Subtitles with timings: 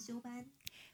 [0.00, 0.46] 修班。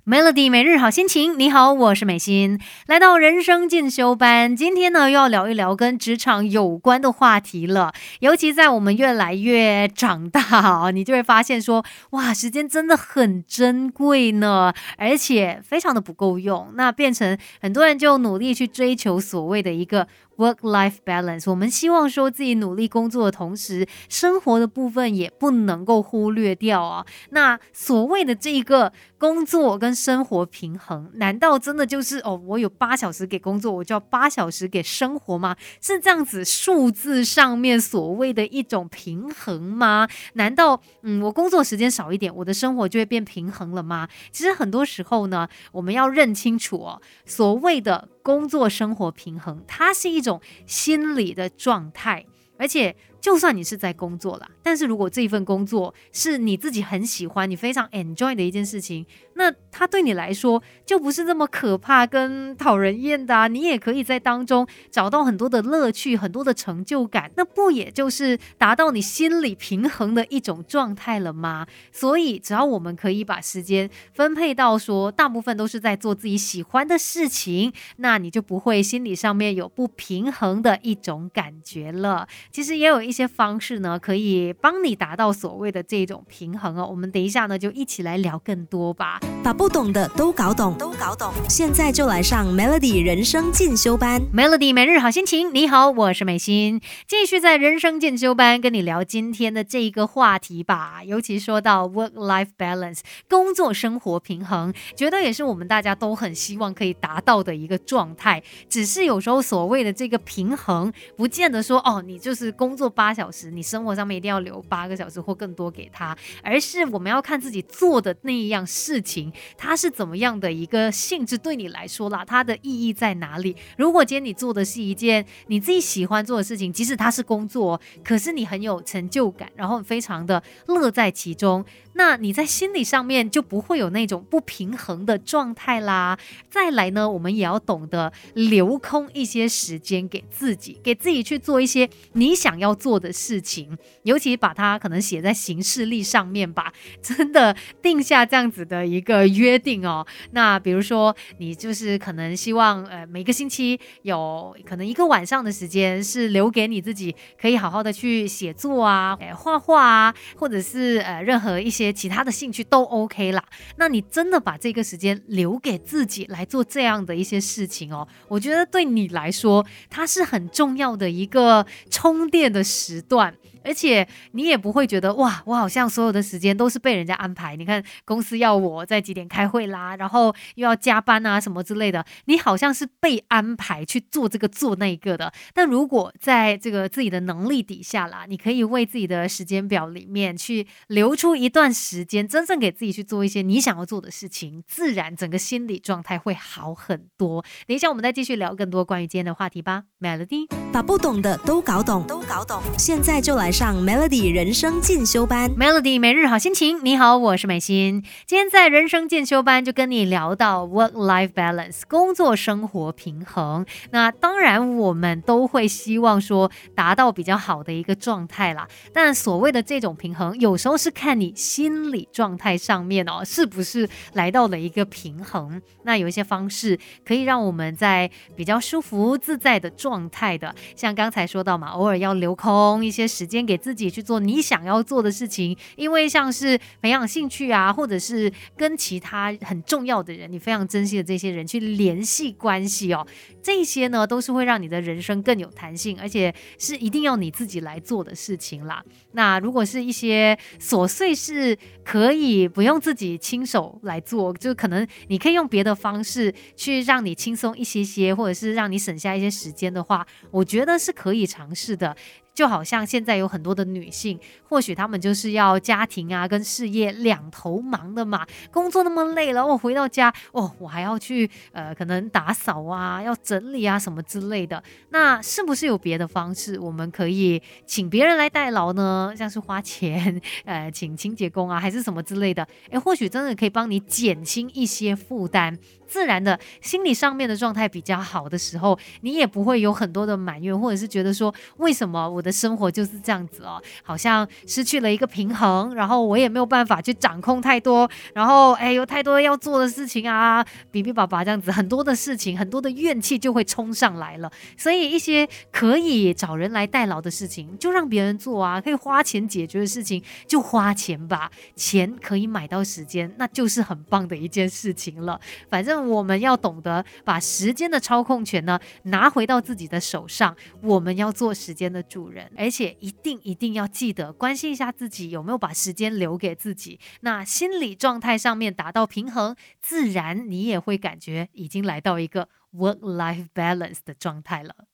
[0.08, 4.54] Melody 每日好心情，你好，我是美心，来到人生进修班。
[4.54, 7.92] 今天呢，又要聊一聊跟职场有关的话题了。
[8.21, 10.41] 尤其在我们越来越长大
[10.71, 16.70] 哦，你就会发现说，哇，时间真的很珍贵呢，而且非常的不够用。
[16.75, 20.07] 那变成很多人就努力去追求所谓的一个。
[20.36, 27.07] Work-life balance，我们希望说自己努力工作的同时，生活的部分也不能够忽略掉啊。
[27.30, 35.57] 那所谓的这一个工作跟生活平衡，难道真的就是哦，我有八小时给工作，我就要八小时给生活吗？
[35.80, 40.07] 是这样子数字上面所谓的一种平衡吗？
[40.35, 44.07] 难道嗯，我工作时间少一点，我的生活就会变平衡了吗？
[44.30, 48.09] 其实很多时候呢，我们要认清楚哦，所谓的。
[48.27, 52.27] 工作生活平衡，它是一种心理的状态，
[52.59, 52.97] 而且。
[53.27, 59.05] 就算你是在工作了，但是如果这一份工作是你自己很喜欢、你非常 enjoy 的一件事情，
[59.35, 63.49] 那它对你来说就不是那么可怕跟讨人厌的啊！
[63.49, 71.66] 你也可以在当中找到很多的乐趣、很多的成就感，那不也就是达到你心理平衡的一种状态了吗？
[71.91, 82.28] 所以，只要我们可以把时间分配到说大部分都是在做自己喜欢的事情，那你就不会心理上面有不平衡的一种感觉了。
[82.52, 83.16] 其实也有一。
[83.17, 86.86] 些方式呢，可以帮你达到所谓的这种平衡哦。
[86.91, 89.19] 我们等一下呢，就一起来聊更多吧。
[89.47, 91.33] 把不懂的都搞懂，都搞懂。
[91.48, 94.20] 现在就来上 Melody 人生进修班。
[94.34, 101.00] Melody 每日好心情，你好，我是美心，继续在人生进修班跟你聊今天的这一个话题吧。
[101.05, 108.42] 尤其说到 work-life balance，工作生活平衡，觉得也是我们大家都很希望可以达到的一个状态。
[108.69, 113.14] 只是有时候所谓的这个平衡，不见得说哦，你就是工作八。
[113.14, 123.56] 小时，你生活上面一定要留八个小时或更多给他，而是我们要看自己做的那一样事情，它是怎么样的一个性质，对你来说啦，它的意义在哪里？
[123.76, 131.64] 如果今天你做的是一件你自己喜欢做的事情，即使它是工作，可是你很有成就感，然后非常的乐在其中。
[131.98, 136.18] 那你在心理上面就不会有那种不平衡的状态啦。
[136.50, 146.70] 再来呢，我们也要懂得留空一些时间给自己，给自己去做一些你想要做的事情，尤其把它可能写在行事历上面吧。
[147.00, 150.06] 真的定下这样子的一个约定哦。
[150.32, 161.85] 那比如说，你就是可能希望呃每个星期有可能一个晚上的时间是留给你自己，可以好好的去写作啊，哎画画啊，或者是呃任何一些。
[161.92, 163.44] 其他的兴趣都 OK 啦，
[163.76, 173.34] 那你真的把这个时间留给自己来做这样的一些事情哦，我觉得对你来说，它是很重要的一个充电的时段。
[173.66, 177.56] 而且你也不会觉得哇，我好像所有的时间都是被人家安排。
[177.56, 185.32] 你看公司要我在几点开会啦，然后又要加班啊什么之类的，你好像是被安排去做这个做那个的。
[185.53, 197.44] 但如果在这个自己的能力底下啦，你可以为自己的时间表里面去留出一段时间，真正给自己去做一些你想要做的事情，自然整个心理状态会好很多。
[197.66, 199.84] 等一下我们再继续聊更多关于今天的话题吧。
[199.98, 202.60] Melody，把不懂的都搞懂，都搞懂。
[202.76, 203.50] 现在就来。
[203.50, 206.78] 上 Melody 人生进修班，Melody 每日好心情。
[206.84, 208.04] 你好，我是美心。
[208.26, 213.64] 今天在人生进修班就跟你聊到 work-life balance，工作生活平衡。
[213.92, 218.68] 那当然，我们都会希望说达到比较好的一个状态啦。
[218.92, 225.62] 但所谓的这种平衡，有时候是看你心理状态上面哦，是不是来到了一个平衡。
[225.84, 233.46] 那有一些方式可以让我们在比较舒服自在的状状态的，像刚才说到嘛，偶尔要留空一些时间。
[233.46, 243.06] 给自己去做你想要做的事情，因为像是培养兴趣啊，或者是跟其他很重要的人，你非常珍惜的这些人去联系关系哦，
[243.40, 248.82] 这些呢都是会让你的人生更有弹性，而且是一定要你自己来做的事情啦。
[249.12, 261.94] 那如果是一些琐碎事可以不用自己亲手来做，就可能你可以用别的方式去让你轻松一些些，或者是让你省下一些时间的话，我觉得是可以尝试的。
[262.37, 274.62] 就好像现在有很多的女性，或许她们就是要家庭啊跟事业两头忙的嘛，工作那么累了，我回到家哦，我还要去呃可能打扫啊，要整理啊什么之类的。
[274.91, 279.15] 那是不是有别的方式，我们可以请别人来代劳呢？
[279.17, 282.47] 像是花钱呃请清洁工啊，还是什么之类的？
[282.69, 285.59] 诶，或许真的可以帮你减轻一些负担。
[285.88, 292.25] 自然的心理上面的状态比较好的时候，你也不会有很多的埋怨，或者是觉得说为什么我。
[292.26, 304.31] 的生活就是这样子哦，好像失去了一个平衡，然后我也没有办法去掌控太多，然后哎，有太多要做的事情啊，比比爸爸这样子，很多的事情，很多的怨气就会冲上来了。
[304.56, 315.20] 所以一些可以找人来代劳的事情，就让别人做啊，可以花钱解决的事情就花钱吧，钱可以买到时间，那就是很棒的一件事情了。
[315.49, 326.78] 反正我们要懂得把时间的操控权呢拿回到自己的手上，我们要做时间的主人而且一定一定要记得关心一下自己有没有把时间留给自己。
[327.00, 334.66] 那心理状态上面达到平衡，自然你也会感觉已经来到一个 work life balance 的状态了。